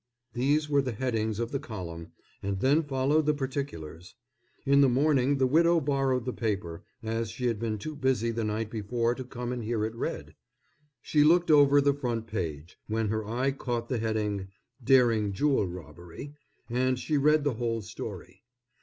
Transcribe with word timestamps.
'"These 0.33 0.67
were 0.67 0.81
the 0.81 0.93
headings 0.93 1.37
of 1.39 1.51
the 1.51 1.59
column, 1.59 2.13
and 2.41 2.59
then 2.59 2.81
followed 2.81 3.27
the 3.27 3.35
particulars. 3.35 4.15
In 4.65 4.81
the 4.81 4.89
morning 4.89 5.37
the 5.37 5.45
widow 5.45 5.79
borrowed 5.79 6.25
the 6.25 6.33
paper, 6.33 6.83
as 7.03 7.29
she 7.29 7.45
had 7.45 7.59
been 7.59 7.77
too 7.77 7.95
busy 7.95 8.31
the 8.31 8.43
night 8.43 8.71
before 8.71 9.13
to 9.13 9.23
come 9.23 9.51
and 9.53 9.63
hear 9.63 9.85
it 9.85 9.93
read. 9.93 10.33
She 11.03 11.23
looked 11.23 11.51
over 11.51 11.79
the 11.81 11.93
front 11.93 12.25
page, 12.25 12.79
when 12.87 13.09
her 13.09 13.23
eye 13.27 13.51
caught 13.51 13.89
the 13.89 13.99
heading, 13.99 14.47
"Daring 14.83 15.33
Jewel 15.33 15.67
Robbery," 15.67 16.33
and 16.67 16.97
she 16.97 17.15
read 17.19 17.43
the 17.43 17.53
whole 17.53 17.83
story. 17.83 18.41